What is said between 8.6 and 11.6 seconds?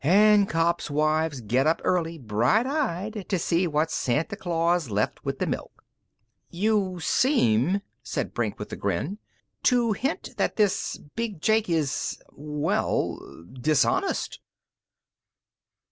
a grin, "to hint that this Big